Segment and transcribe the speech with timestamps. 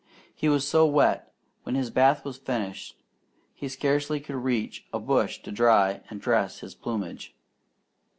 [0.33, 1.31] He was so wet
[1.61, 2.97] when his bath was finished
[3.53, 7.35] he scarcely could reach a bush to dry and dress his plumage.